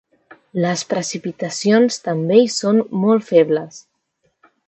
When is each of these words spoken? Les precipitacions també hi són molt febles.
Les 0.61 0.83
precipitacions 0.93 1.99
també 2.07 2.39
hi 2.45 2.49
són 2.55 2.81
molt 3.05 3.29
febles. 3.31 3.81